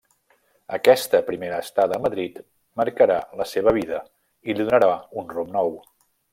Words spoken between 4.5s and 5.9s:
i li donarà un rumb nou.